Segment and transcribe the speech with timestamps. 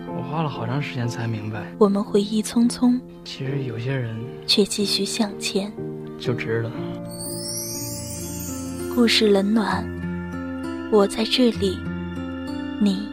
[0.31, 1.61] 花了好长时间才明白。
[1.77, 4.15] 我们回忆匆匆，其实有些人
[4.47, 5.69] 却继续向前，
[6.17, 6.71] 就值了。
[8.95, 9.85] 故事冷暖，
[10.89, 11.77] 我在这里，
[12.79, 13.09] 你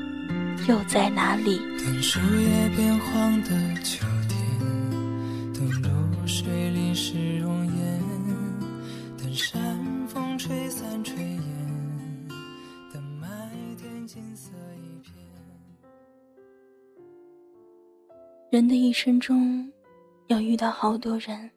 [0.68, 1.60] 又在哪里？
[1.84, 3.50] 等树叶变黄的
[3.82, 4.06] 秋
[18.50, 19.70] 人的一生中，
[20.28, 21.50] 要遇到好多人，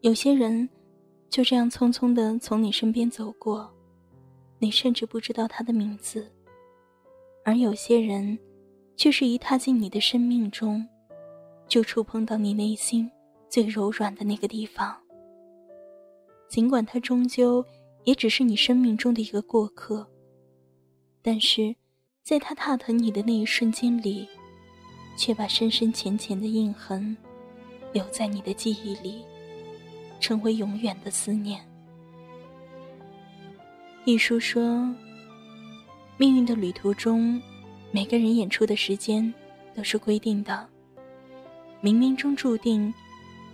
[0.00, 0.68] 有些人
[1.30, 3.72] 就这样匆匆的从你身边走过，
[4.58, 6.22] 你甚至不知道他的名字；
[7.44, 8.36] 而有些人，
[8.96, 10.84] 却是一踏进你的生命中，
[11.68, 13.08] 就触碰到你内心
[13.48, 14.92] 最柔软的那个地方。
[16.48, 17.64] 尽管他终究
[18.02, 20.04] 也只是你生命中的一个过客，
[21.22, 21.76] 但是，
[22.24, 24.28] 在他踏疼你的那一瞬间里。
[25.16, 27.16] 却把深深浅浅的印痕
[27.92, 29.24] 留在你的记忆里，
[30.20, 31.60] 成为永远的思念。
[34.04, 34.62] 一书说，
[36.16, 37.42] 命运的旅途中，
[37.90, 39.32] 每个人演出的时间
[39.74, 40.68] 都是规定的。
[41.82, 42.92] 冥冥中注定，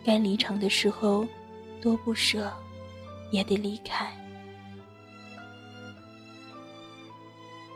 [0.05, 1.27] 该离场的时候，
[1.81, 2.53] 多不舍，
[3.31, 4.13] 也得离开。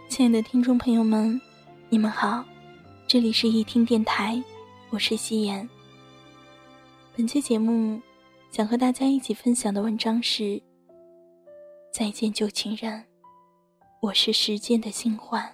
[0.08, 1.40] 亲爱的听众朋友们，
[1.88, 2.44] 你们好。
[3.08, 4.42] 这里是一听电台，
[4.90, 5.68] 我是夕颜。
[7.16, 8.00] 本期节目
[8.50, 10.42] 想和大家一起分享的文章是
[11.92, 12.92] 《再见旧情人》，
[14.00, 15.48] 我是时间的新欢。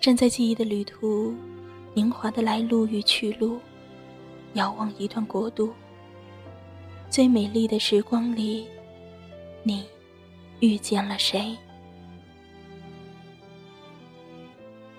[0.00, 1.34] 站在记忆的旅途，
[1.92, 3.60] 年华的来路与去路，
[4.54, 5.70] 遥望一段国度。
[7.10, 8.66] 最美丽的时光里，
[9.62, 9.86] 你
[10.60, 11.54] 遇见了谁？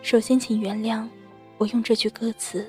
[0.09, 1.07] 首先，请原谅
[1.59, 2.67] 我用这句歌词。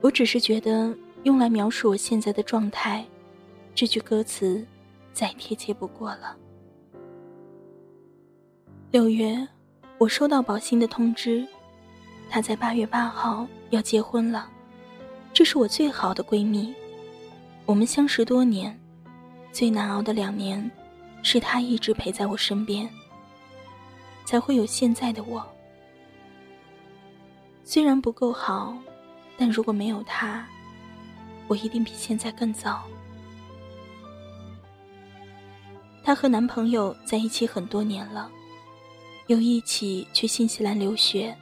[0.00, 3.04] 我只是觉得用来描述我现在的状态，
[3.74, 4.66] 这句歌词
[5.12, 6.34] 再贴切不过了。
[8.90, 9.46] 六月，
[9.98, 11.46] 我收到宝欣的通知，
[12.30, 14.48] 她在八月八号要结婚了。
[15.34, 16.74] 这是我最好的闺蜜，
[17.66, 18.80] 我们相识多年，
[19.52, 20.70] 最难熬的两年，
[21.22, 22.88] 是她一直陪在我身边，
[24.24, 25.46] 才会有现在的我。
[27.72, 28.76] 虽然不够好，
[29.38, 30.46] 但如果没有他，
[31.48, 32.82] 我一定比现在更糟。
[36.04, 38.30] 她和男朋友在一起很多年了，
[39.28, 41.34] 又一起去新西兰留学。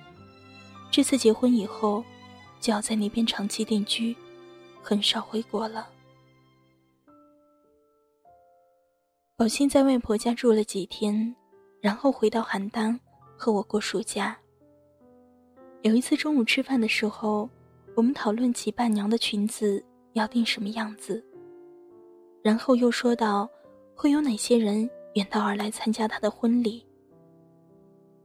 [0.88, 2.04] 这次结婚以后，
[2.60, 4.16] 就要在那边长期定居，
[4.80, 5.88] 很少回国了。
[9.36, 11.34] 宝欣在外婆家住了几天，
[11.80, 12.96] 然后回到邯郸
[13.36, 14.39] 和我过暑假。
[15.82, 17.48] 有一次中午吃饭的时候，
[17.96, 19.82] 我们讨论起伴娘的裙子
[20.12, 21.24] 要订什么样子，
[22.42, 23.48] 然后又说到
[23.94, 26.86] 会有哪些人远道而来参加她的婚礼。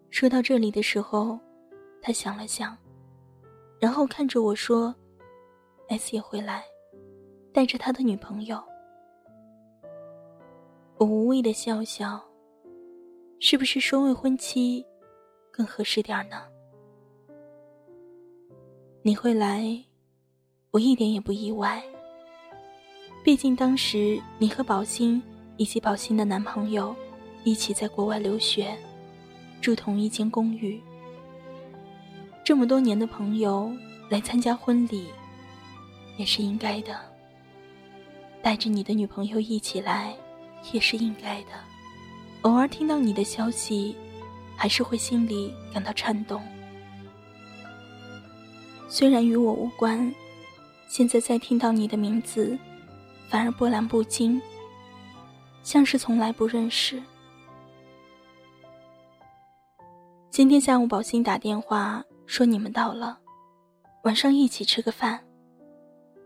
[0.10, 1.40] 说到这里的时候，
[2.02, 2.78] 他想了想，
[3.80, 4.94] 然后看着我说
[5.88, 6.62] ：“S 也会来，
[7.54, 8.62] 带着他的女朋友。”
[10.98, 12.22] 我无谓的笑笑，
[13.40, 14.86] 是不是说未婚妻
[15.52, 16.48] 更合适点儿呢？
[19.08, 19.80] 你会来，
[20.72, 21.80] 我一点也不意外。
[23.24, 25.22] 毕竟当时你和宝欣
[25.58, 26.96] 以及宝欣的男朋友
[27.44, 28.76] 一起在国外留学，
[29.62, 30.82] 住同一间公寓。
[32.44, 33.72] 这么多年的朋友
[34.10, 35.06] 来参加婚礼，
[36.18, 37.00] 也是应该的。
[38.42, 40.16] 带着你的女朋友一起来，
[40.72, 41.52] 也是应该的。
[42.42, 43.96] 偶尔听到你的消息，
[44.56, 46.42] 还是会心里感到颤动。
[48.98, 50.10] 虽然与我无关，
[50.88, 52.58] 现在再听到你的名字，
[53.28, 54.42] 反而波澜不惊，
[55.64, 57.04] 像是从来不认识。
[60.30, 63.20] 今天下午，宝兴打电话说你们到了，
[64.04, 65.20] 晚上一起吃个饭。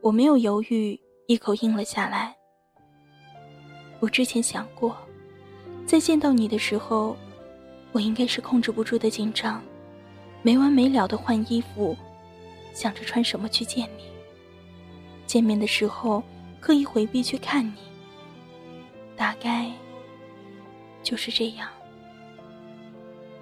[0.04, 0.96] 我没有犹豫，
[1.26, 2.36] 一口应了下来。
[4.00, 4.96] 我之前想过，
[5.88, 7.18] 在见到你的时候，
[7.94, 9.60] 我应该是控制不住的紧张，
[10.44, 11.98] 没完没了的换衣服。
[12.74, 14.04] 想着穿什么去见你。
[15.26, 16.24] 见面的时候
[16.60, 17.80] 刻意回避去看你，
[19.16, 19.72] 大概
[21.04, 21.70] 就是这样。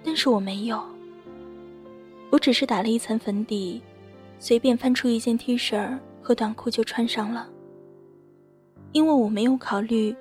[0.04, 0.84] 但是我没有，
[2.30, 3.82] 我只是打了一层粉底，
[4.40, 7.48] 随便翻出一件 T 恤和短裤就穿上了。
[8.94, 10.16] 因为我没有考虑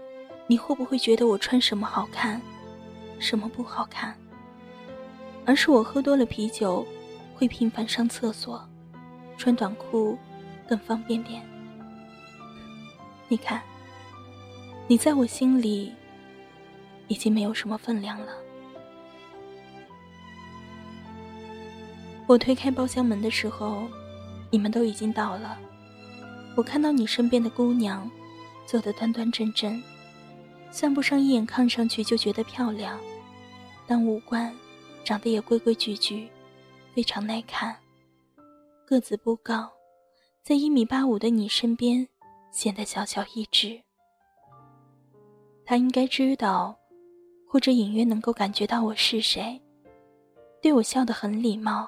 [0.47, 2.41] 你会不会觉得我穿什么好看，
[3.19, 4.17] 什么不好看，
[5.45, 6.87] 而是我喝多了啤酒，
[7.35, 8.69] 会频繁上厕所，
[9.37, 10.19] 穿短裤
[10.69, 11.43] 更方便点。
[13.29, 13.63] 你看，
[14.87, 15.93] 你在我心里
[17.09, 18.33] 已经没有什么分量了。
[22.27, 23.89] 我推开包厢门的时候，
[24.51, 25.59] 你们都已经到了。
[26.57, 28.11] 我看到你身边的姑娘，
[28.65, 29.83] 坐得端端正正，
[30.71, 32.99] 算不上一眼看上去就觉得漂亮，
[33.87, 34.53] 但五官
[35.05, 36.29] 长得也规规矩矩，
[36.95, 37.77] 非常耐看。
[38.87, 39.71] 个子不高，
[40.43, 42.09] 在一米八五的你身边。
[42.53, 43.79] 显得小小一只。
[45.63, 46.75] 他应该知道，
[47.47, 49.61] 或者隐约能够感觉到我是谁，
[50.63, 51.87] 对我笑得很礼貌，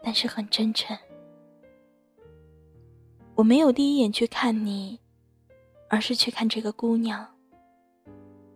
[0.00, 0.96] 但是很真诚。
[3.34, 5.00] 我没有第一眼去看你，
[5.88, 7.26] 而是去看这个姑娘。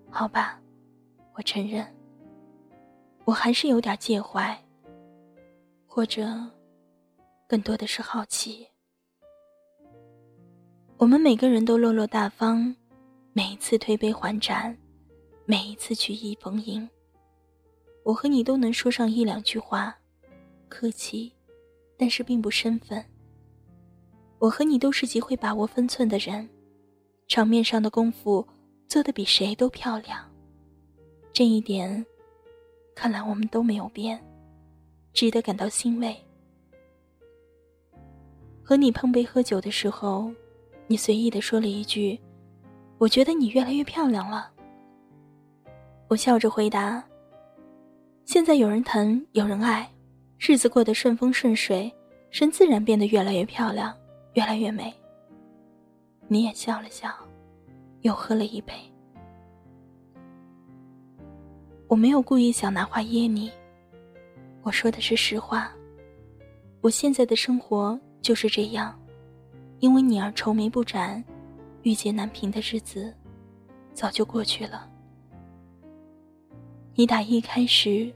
[0.08, 0.60] 好吧，
[1.34, 1.92] 我承认，
[3.24, 4.56] 我还是有点介怀，
[5.88, 6.22] 或者
[7.48, 8.66] 更多的是好奇。
[10.96, 12.74] 我们每个人都落落大方，
[13.32, 14.76] 每一次推杯换盏，
[15.44, 16.88] 每一次曲意逢迎。
[18.02, 19.96] 我和你都能说上一两句话，
[20.68, 21.32] 客气，
[21.96, 23.04] 但是并不生分。
[24.38, 26.48] 我和你都是极会把握分寸的人，
[27.28, 28.46] 场面上的功夫
[28.88, 30.28] 做得比谁都漂亮。
[31.32, 32.04] 这一点，
[32.94, 34.20] 看来我们都没有变，
[35.12, 36.16] 值得感到欣慰。
[38.68, 40.28] 和你碰杯喝酒的时候。
[40.88, 42.18] 你随意的说了一句
[42.98, 44.50] ：“我觉得你越来越漂亮了。”
[46.08, 47.02] 我笑着回答
[48.24, 49.88] ：“现在有人疼，有人爱，
[50.38, 51.92] 日子过得顺风顺水，
[52.30, 53.92] 人自然变得越来越漂亮，
[54.34, 54.94] 越来越美。”
[56.28, 57.08] 你也笑了笑，
[58.02, 58.72] 又喝了一杯。
[61.88, 63.50] 我没有故意想拿话噎你，
[64.62, 65.72] 我说的是实话。
[66.80, 68.98] 我现在的生活就是这样。
[69.78, 71.22] 因为你而愁眉不展、
[71.82, 73.14] 郁结难平的日子，
[73.92, 74.90] 早就过去了。
[76.96, 78.12] 你打一开始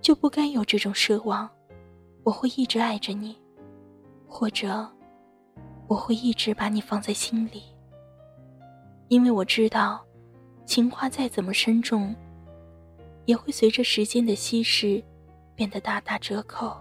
[0.00, 1.48] 就不该有这种奢望，
[2.24, 3.38] 我会一直爱着你，
[4.26, 4.90] 或者
[5.86, 7.62] 我会一直把你放在心里。
[9.06, 10.04] 因为我知道，
[10.66, 12.12] 情话再怎么深重，
[13.26, 15.00] 也会随着时间的稀释，
[15.54, 16.74] 变得大打折扣。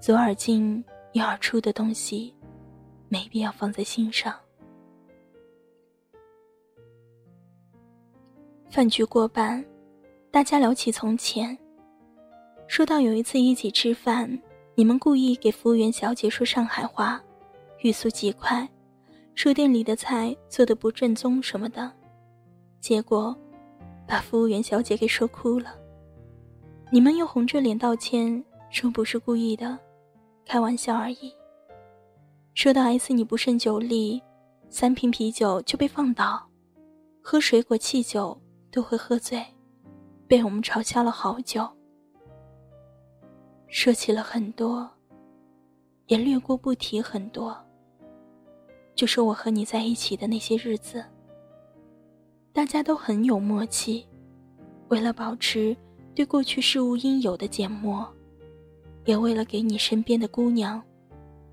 [0.00, 2.34] 左耳进右耳出的东西。
[3.08, 4.34] 没必要放在心上。
[8.70, 9.62] 饭局过半，
[10.30, 11.58] 大家聊起从前。
[12.66, 14.40] 说到有一次一起吃饭，
[14.74, 17.22] 你们故意给服务员小姐说上海话，
[17.82, 18.66] 语速极快，
[19.34, 21.92] 说店里的菜做的不正宗什么的，
[22.80, 23.36] 结果
[24.08, 25.74] 把服务员小姐给说哭了。
[26.90, 29.78] 你们又红着脸道歉，说不是故意的，
[30.44, 31.32] 开玩笑而已。
[32.54, 34.22] 说到 S，你不胜酒力，
[34.68, 36.46] 三瓶啤酒就被放倒，
[37.22, 38.38] 喝水果汽酒
[38.70, 39.42] 都会喝醉，
[40.26, 41.68] 被我们嘲笑了好久。
[43.68, 44.90] 说起了很多，
[46.08, 47.56] 也略过不提很多。
[48.94, 51.02] 就说我和你在一起的那些日子，
[52.52, 54.06] 大家都很有默契，
[54.88, 55.74] 为了保持
[56.14, 58.06] 对过去事物应有的缄默，
[59.04, 60.82] 也为了给你身边的姑娘。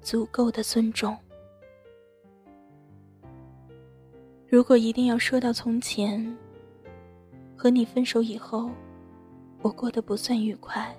[0.02, 1.16] 足够的尊重。
[4.48, 6.38] 如果一定要说到从前，
[7.56, 8.70] 和你分手以后，
[9.62, 10.96] 我过得不算愉快。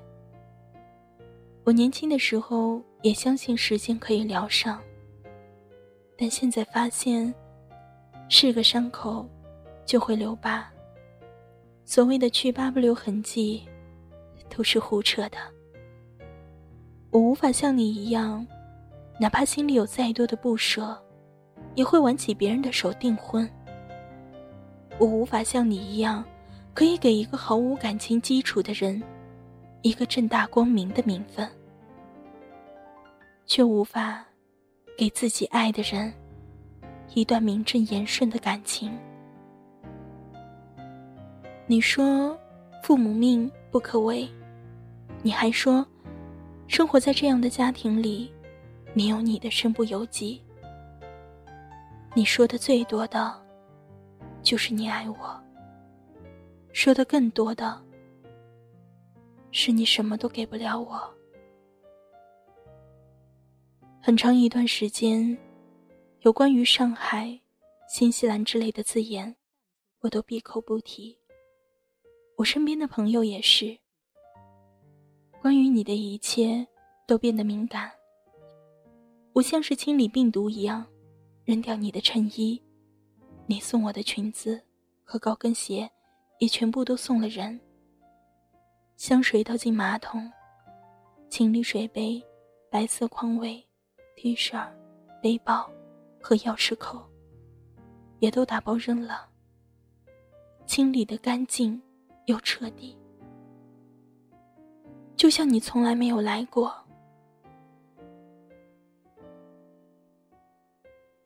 [1.65, 4.79] 我年轻的时候也相信时间可以疗伤，
[6.15, 7.35] 但现在发现，
[8.29, 9.27] 是个伤口，
[9.87, 10.71] 就会留疤。
[11.87, 13.67] 所谓的去疤不留痕迹，
[14.55, 15.39] 都是胡扯的。
[17.11, 18.47] 我无法像你一样。
[19.19, 20.99] 哪怕心里有再多的不舍，
[21.75, 23.47] 也会挽起别人的手订婚。
[24.99, 26.25] 我无法像你一样，
[26.73, 29.03] 可以给一个毫无感情基础的人，
[29.83, 31.47] 一个正大光明的名分，
[33.45, 34.25] 却无法
[34.97, 36.11] 给自己爱的人
[37.13, 38.91] 一段名正言顺的感情。
[41.67, 42.35] 你说
[42.83, 44.27] 父母命不可违，
[45.23, 45.87] 你还说，
[46.71, 48.33] 生活在这样的家庭里。
[48.95, 50.41] 你有你的身不由己。
[52.15, 53.43] 你说的最多的，
[54.41, 55.43] 就是你爱我。
[56.73, 57.83] 说的更多的，
[59.51, 61.13] 是你什么都给不了我。
[64.01, 65.37] 很长一段时间，
[66.21, 67.37] 有关于上海、
[67.89, 69.35] 新西兰之类的字眼，
[70.03, 71.19] 我都闭口不提。
[72.37, 73.77] 我身边的朋友也是。
[75.41, 76.67] 关于你的一切，
[77.07, 77.91] 都变得敏感。
[79.33, 80.87] 我像是清理病毒一样，
[81.47, 82.63] 扔掉你的衬衣，
[83.47, 84.61] 你送我的裙子
[85.03, 85.91] 和高跟鞋，
[86.41, 87.59] 也全部都送了人。
[88.99, 90.31] 香水倒进马桶，
[91.31, 92.23] 清理水杯、
[92.71, 93.67] 白色匡威、
[94.17, 94.63] T 恤、
[95.23, 95.71] 背包
[96.21, 97.03] 和钥匙扣，
[98.19, 99.27] 也都打包扔了。
[100.67, 101.81] 清理的干净
[102.27, 102.95] 又彻底，
[105.21, 106.75] 就像你从来没有来过。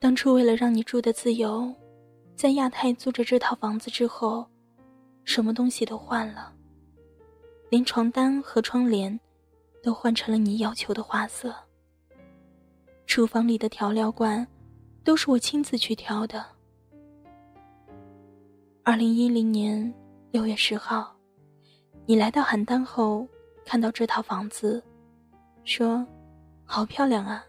[0.01, 1.73] 当初为了让你住的自由，
[2.35, 4.45] 在亚太租着这套房子之后，
[5.23, 6.53] 什么东西都换了，
[7.71, 9.17] 连床单和窗帘
[9.81, 11.55] 都换成了你要求的花色。
[13.07, 14.45] 厨房里的调料罐
[15.05, 16.45] 都是我亲自去挑的。
[18.83, 19.95] 二零一零年
[20.33, 21.15] 六月十号，
[22.07, 23.25] 你来到邯郸后，
[23.65, 24.83] 看到这套房子，
[25.65, 26.07] 说
[26.65, 27.45] ：“好漂亮啊。”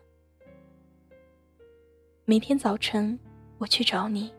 [2.25, 3.19] 每天早晨，
[3.57, 4.33] 我去找你。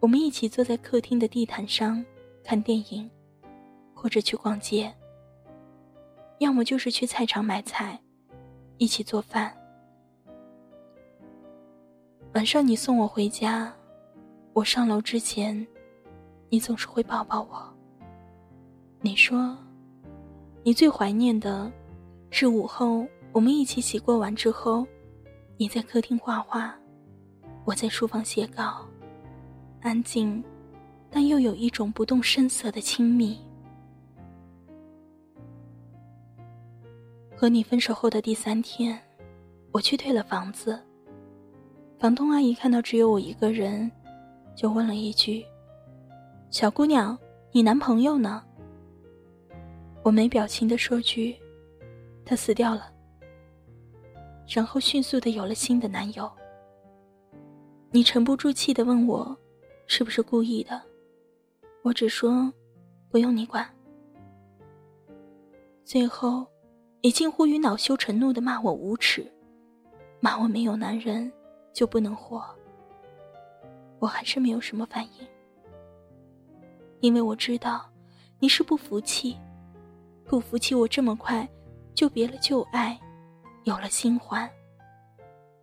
[0.00, 2.04] 我们一起坐在客厅的地毯上
[2.42, 3.10] 看电影，
[3.94, 4.92] 或者去逛街。
[6.38, 8.00] 要么就是去菜场买菜，
[8.78, 9.56] 一起做饭。
[12.34, 13.72] 晚上你送我回家，
[14.54, 15.66] 我上楼之前，
[16.48, 17.72] 你总是会抱抱我。
[19.00, 19.56] 你说，
[20.64, 21.70] 你最怀念的，
[22.30, 24.86] 是午后我们一起洗过碗之后。
[25.58, 26.74] 你在客厅画画，
[27.64, 28.84] 我在书房写稿，
[29.80, 30.42] 安静，
[31.08, 33.38] 但又有一种不动声色的亲密。
[37.36, 38.98] 和你分手后的第三天，
[39.70, 40.80] 我去退了房子。
[41.98, 43.88] 房东阿姨看到只有我一个人，
[44.56, 45.44] 就问了一句
[46.50, 47.16] ：“小姑娘，
[47.52, 48.42] 你男朋友呢？”
[50.02, 51.36] 我没表情的说句
[52.24, 52.92] ：“他死掉了。”
[54.48, 56.30] 然后迅速的有了新的男友。
[57.90, 59.36] 你沉不住气的问我，
[59.86, 60.80] 是不是故意的？
[61.82, 62.52] 我只说，
[63.10, 63.68] 不用你管。
[65.84, 66.46] 最后，
[67.00, 69.30] 你近乎于恼羞成怒的骂我无耻，
[70.20, 71.30] 骂我没有男人
[71.72, 72.44] 就不能活。
[73.98, 75.26] 我还是没有什么反应，
[77.00, 77.88] 因为我知道，
[78.40, 79.36] 你是不服气，
[80.32, 81.46] 不服气我这么快
[81.94, 82.98] 就别了旧爱。
[83.64, 84.48] 有了新欢，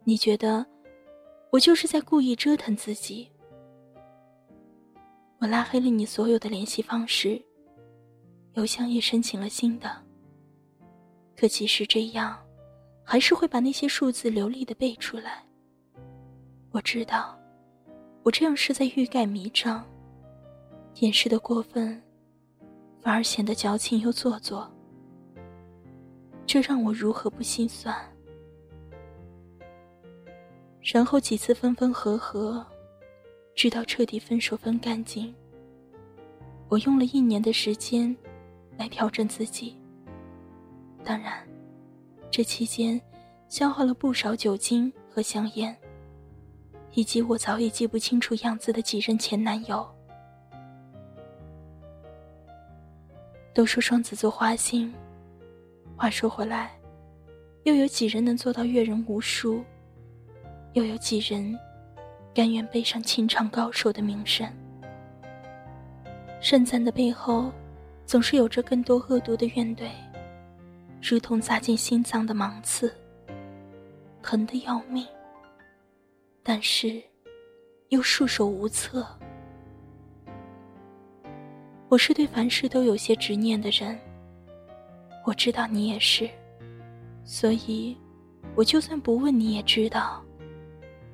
[0.04, 0.64] 你觉得
[1.50, 3.28] 我就是在故意折腾自己？
[5.40, 7.44] 我拉黑了你所有的联系方式，
[8.54, 9.90] 邮箱也申请了新的。
[11.36, 12.40] 可即使这样，
[13.04, 15.44] 还是会把那些数字流利的背出来。
[16.70, 17.36] 我知道，
[18.22, 19.84] 我这样是在欲盖弥彰，
[20.98, 22.00] 掩饰的过分，
[23.02, 24.70] 反而显得矫情又做作。
[26.46, 27.96] 这让我如何不心酸？
[30.82, 32.66] 然后几次分分合合，
[33.54, 35.34] 直到彻底分手分干净。
[36.68, 38.16] 我用了一年的时间
[38.78, 39.76] 来调整自己。
[41.04, 41.48] 当然，
[42.32, 43.00] 这期间
[43.48, 45.76] 消耗了不少酒精和香烟，
[46.94, 49.88] 以及我早已记不清楚样子的几任前男友。
[53.60, 54.90] 都说双子座花心。
[55.98, 56.72] 话说回来，
[57.64, 59.66] 又有几人能做到阅人无数？
[60.72, 61.60] 又有几人
[62.34, 64.50] 甘愿背上情场高手的名声？
[66.40, 67.52] 盛赞的背后，
[68.06, 69.90] 总是有着更多恶毒的怨怼，
[71.02, 72.96] 如同扎进心脏的芒刺，
[74.24, 75.06] 疼得要命。
[76.42, 77.04] 但是，
[77.90, 79.06] 又束手无策。
[81.90, 84.00] 我是对凡事都有些执念的人。
[85.26, 86.30] 我知道你也是，
[87.26, 87.98] 所以，
[88.56, 90.24] 我就算不问你也知道，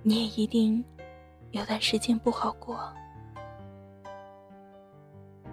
[0.04, 0.84] 你也一定
[1.52, 2.94] 有段时间不好过。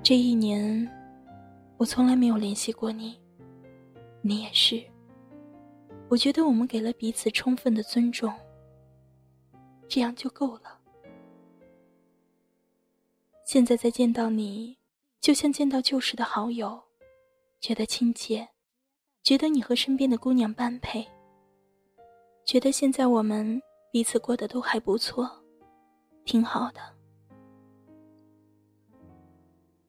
[0.02, 0.90] 这一年，
[1.76, 3.16] 我从来没有联系过你，
[4.22, 4.82] 你也是。
[6.08, 8.34] 我觉得我们给了彼此充分的尊重，
[9.86, 10.80] 这样就够了。
[13.44, 14.76] 现在再见到你，
[15.22, 16.82] 就像见到旧时的好友，
[17.60, 18.46] 觉得亲切。
[19.22, 21.06] 觉得你和身边的姑娘般配，
[22.44, 23.62] 觉得现在我们
[23.92, 25.30] 彼此过得都还不错，
[26.24, 26.80] 挺好的。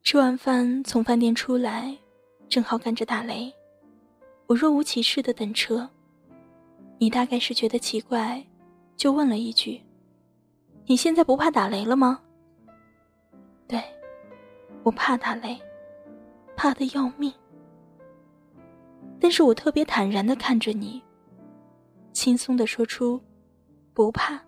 [0.03, 1.97] 吃完饭从饭店出来，
[2.47, 3.51] 正好赶着打雷，
[4.45, 5.89] 我若无其事的等车。
[6.99, 8.45] 你大概是觉得奇怪，
[8.95, 9.81] 就问了一句
[10.85, 12.21] ：“你现在不怕打雷了吗？”
[13.67, 13.81] 对，
[14.83, 15.59] 我怕他累，
[16.55, 17.33] 怕的要命。
[19.19, 21.01] 但是我特别坦然的看着你，
[22.11, 23.21] 轻松的说出
[23.93, 24.39] ：“不怕。”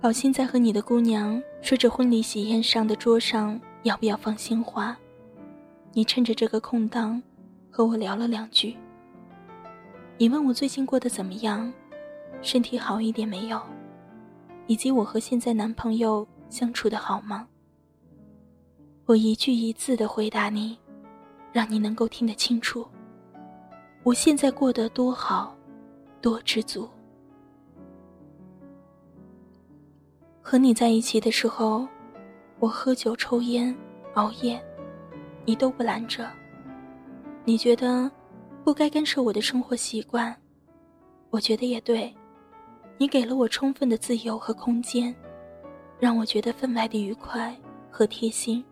[0.00, 4.96] 宝欣在和你的姑娘说着婚礼喜宴上的桌上要不要放鲜花，
[5.92, 7.20] 你趁着这个空档
[7.68, 8.76] 和我聊了两句。
[10.16, 11.70] 你问我最近过得怎么样，
[12.40, 13.60] 身体好一点没有，
[14.66, 17.46] 以及我和现在男朋友相处的好吗？
[19.08, 20.76] 我一句一字的回答你，
[21.50, 22.86] 让你能够听得清楚。
[24.02, 25.56] 我现在过得多好，
[26.20, 26.86] 多知足。
[30.42, 31.88] 和你在一起的时候，
[32.58, 33.74] 我喝酒、抽烟、
[34.12, 34.62] 熬夜，
[35.46, 36.30] 你都不拦着。
[37.46, 38.10] 你觉得
[38.62, 40.36] 不该干涉我的生活习惯，
[41.30, 42.14] 我觉得也对。
[42.98, 45.16] 你给了我充分的自由和空间，
[45.98, 47.56] 让我觉得分外的愉快
[47.90, 48.62] 和贴心。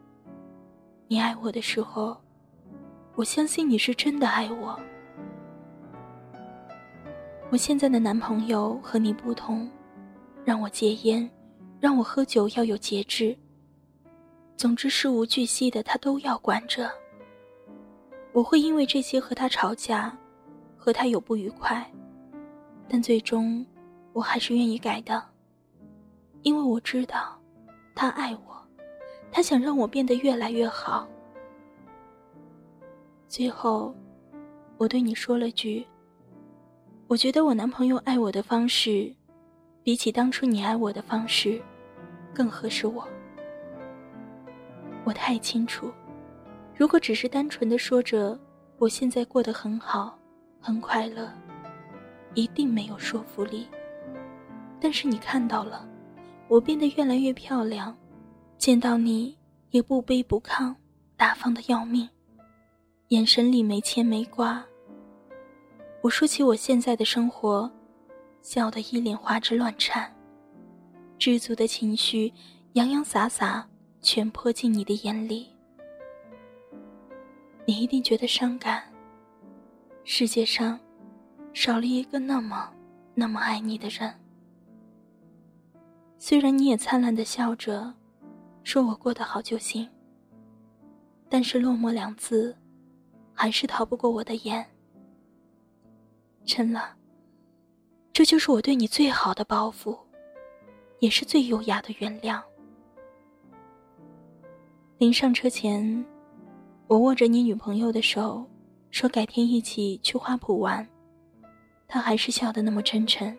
[1.08, 2.16] 你爱我的时候，
[3.14, 4.78] 我相信你是真的爱我。
[7.48, 9.70] 我现在的男朋友和你不同，
[10.44, 11.28] 让我戒烟。
[11.78, 13.36] 让我喝酒要有节制。
[14.56, 16.90] 总之事无巨细的他都要管着。
[18.32, 20.16] 我会因为这些和他吵架，
[20.74, 21.88] 和他有不愉快，
[22.88, 23.64] 但最终
[24.14, 25.22] 我还是愿意改的，
[26.42, 27.38] 因为我知道
[27.94, 28.55] 他爱我，
[29.36, 31.06] 他想让我变得越来越好。
[33.28, 33.94] 最后，
[34.78, 35.86] 我对你说了句
[37.06, 39.14] ：“我觉得我男朋友爱我的方式。”
[39.84, 41.60] 比起当初你爱我的方式，
[42.32, 43.06] 更合适我。
[45.04, 45.92] 我太清楚，
[46.74, 48.40] 如果只是单纯的说着
[48.78, 50.18] 我现在过得很好，
[50.62, 51.30] 很快乐，
[52.32, 53.68] 一定没有说服力。
[54.80, 55.86] 但是你看到了，
[56.48, 57.94] 我变得越来越漂亮，
[58.66, 59.38] 见到你
[59.70, 60.74] 也不卑不亢，
[61.16, 62.08] 大方的要命，
[63.10, 64.60] 眼神里没牵没挂。
[66.02, 67.70] 我说起我现在的生活。
[68.42, 70.12] 笑得一脸花枝乱颤，
[71.16, 72.32] 知足的情绪
[72.72, 73.64] 洋洋洒洒，
[74.02, 75.46] 全泼进你的眼里。
[77.66, 78.82] 你一定觉得伤感。
[80.02, 80.76] 世界上
[81.54, 82.68] 少了一个那么、
[83.14, 84.12] 那么爱你的人。
[86.18, 87.94] 虽然你也灿烂的笑着，
[88.66, 89.88] 说我过得好就行，
[91.28, 92.52] 但是落寞两字，
[93.32, 94.66] 还是逃不过我的眼。
[96.44, 96.96] 真了。
[98.12, 99.96] 这就是我对你最好的包袱，
[100.98, 102.42] 也是最优雅的原谅。
[104.98, 106.04] 临上车前，
[106.88, 108.44] 我握着你女朋友的手，
[108.90, 110.84] 说改天一起去花圃玩。
[111.86, 113.32] 她还是笑得那么真诚，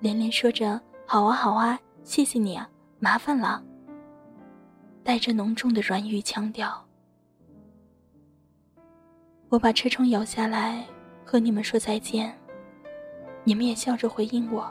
[0.00, 2.68] 连连说着“好啊，好啊，谢谢你啊，
[2.98, 3.64] 麻烦了”，
[5.06, 6.84] 带着浓重的软语腔调。
[9.48, 10.84] 我把车窗摇下来，
[11.24, 12.36] 和你们说再见。
[13.44, 14.68] 你们也笑着回应我。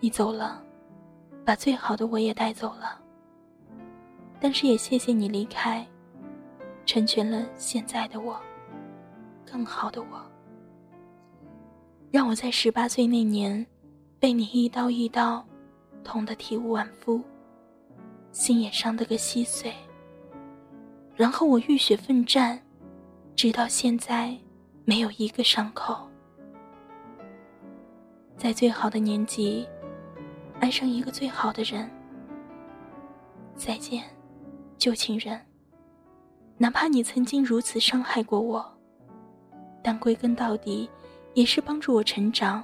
[0.00, 0.60] 你走了，
[1.44, 3.00] 把最好的我也带走了。
[4.40, 5.86] 但是也谢谢你离开，
[6.84, 8.36] 成全了现在的我，
[9.46, 10.20] 更好的我。
[12.10, 13.64] 让我在十八岁那年，
[14.18, 15.46] 被你一刀一刀，
[16.02, 17.22] 捅得体无完肤，
[18.32, 19.72] 心也伤得个稀碎。
[21.16, 22.60] 然后我浴血奋战，
[23.36, 24.36] 直到现在，
[24.84, 26.08] 没有一个伤口。
[28.36, 29.68] 在最好的年纪，
[30.60, 31.90] 爱上一个最好的人。
[33.54, 34.04] 再见，
[34.78, 35.38] 旧情人。
[36.56, 38.64] 哪怕你曾经如此伤害过我，
[39.82, 40.88] 但归根到底，
[41.34, 42.62] 也是帮助我成长，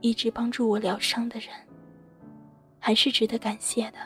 [0.00, 1.50] 一直帮助我疗伤的人，
[2.78, 3.98] 还是值得感谢的。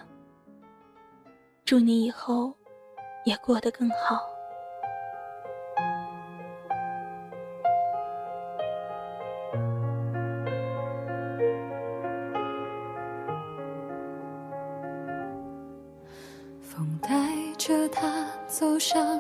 [1.65, 2.53] 祝你以后
[3.25, 4.21] 也过得更好。
[16.61, 17.09] 风带
[17.57, 19.19] 着他走上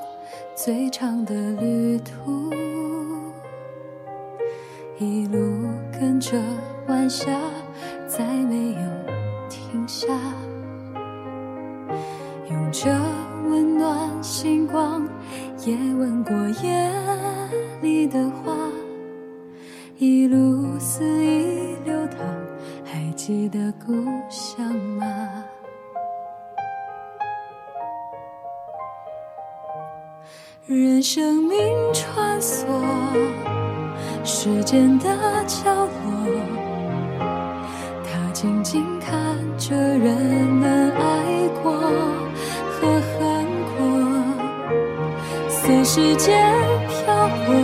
[0.54, 2.52] 最长的旅途，
[4.98, 6.38] 一路跟着
[6.88, 7.30] 晚霞，
[34.44, 35.06] 时间的
[35.46, 35.86] 角落，
[38.02, 40.18] 他静静看着人
[40.50, 41.70] 们爱过
[42.72, 43.78] 和恨过，
[45.48, 46.44] 随时间
[46.88, 47.54] 漂泊，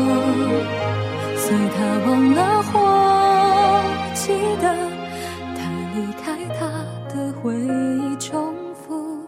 [1.35, 2.79] 随他忘了或，
[4.15, 4.31] 记
[4.63, 4.73] 得
[5.57, 5.59] 他
[5.97, 6.63] 离开他
[7.13, 9.19] 的回忆，重复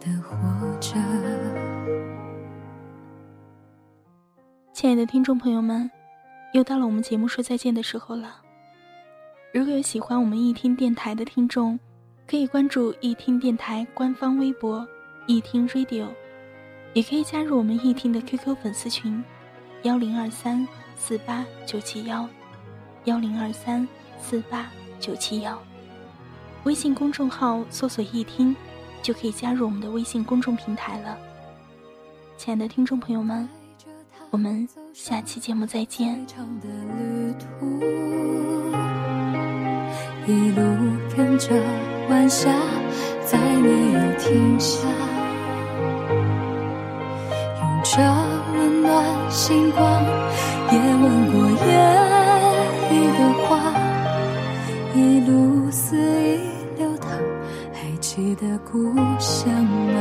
[0.00, 0.34] 的活
[0.80, 0.98] 着。
[4.72, 5.88] 亲爱的听众朋友们，
[6.52, 8.36] 又到了我们节目说再见的时候了。
[9.52, 11.78] 如果有喜欢我们易听电台的听众，
[12.26, 14.86] 可以关注易听电台官方微博
[15.26, 16.06] “易听 Radio”，
[16.92, 19.22] 也可以加入我们易听的 QQ 粉丝群：
[19.82, 22.28] 幺零二三四八九七幺，
[23.04, 23.86] 幺零二三
[24.20, 25.60] 四八九七幺。
[26.64, 28.54] 微信公众号搜索“易听”，
[29.02, 31.18] 就可以加入我们的微信公众平台了。
[32.36, 33.48] 亲爱的听众朋友们。
[34.32, 36.24] 我们下期节目再见。
[36.24, 37.66] 长的旅途，
[40.24, 40.62] 一路
[41.16, 41.50] 跟着
[42.08, 42.48] 晚霞，
[43.24, 44.86] 再没有停下，
[47.60, 48.00] 用着
[48.54, 50.04] 温暖星光，
[50.70, 51.66] 也吻过夜
[52.88, 53.74] 里的花，
[54.94, 56.38] 一路肆意
[56.78, 57.10] 流淌，
[57.72, 59.98] 还记得故乡吗？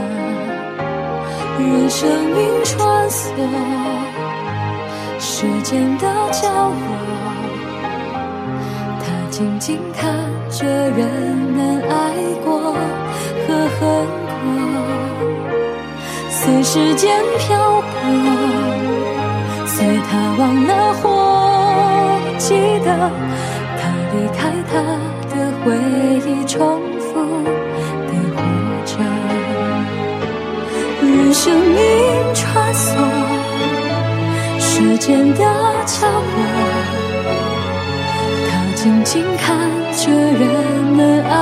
[1.57, 3.98] 任生命穿梭。
[5.69, 6.73] 间的角落，
[9.03, 10.01] 他静静看
[10.49, 11.05] 着人
[11.55, 11.93] 们爱
[12.43, 12.73] 过
[13.45, 13.79] 和恨
[14.25, 14.41] 过，
[16.31, 17.87] 随时间漂泊，
[19.67, 20.71] 随他忘了
[21.03, 21.05] 或，
[22.39, 22.89] 记得
[23.77, 23.79] 他
[24.11, 24.39] 离开
[24.71, 24.73] 他
[25.29, 25.67] 的回
[26.27, 26.57] 忆，重
[26.99, 27.07] 复
[28.07, 28.37] 的活
[28.87, 28.91] 着，
[31.03, 31.77] 任生命
[32.33, 33.28] 穿梭。
[34.79, 35.43] 时间的
[35.85, 36.39] 角落，
[38.49, 39.43] 他静静看
[39.91, 40.41] 着人
[40.95, 41.35] 们爱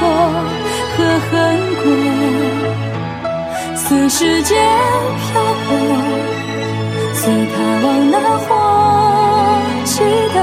[0.00, 0.02] 过
[0.96, 1.30] 和恨
[1.76, 1.84] 过，
[3.76, 4.56] 随时间
[5.20, 5.28] 漂
[5.66, 5.68] 泊，
[7.12, 7.20] 随
[7.52, 8.16] 他忘了
[8.48, 8.48] 或，
[9.84, 9.92] 记
[10.32, 10.36] 得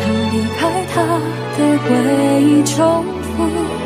[0.00, 0.58] 他离开
[0.94, 0.96] 他
[1.58, 1.88] 的回
[2.42, 3.04] 忆，重
[3.36, 3.79] 复。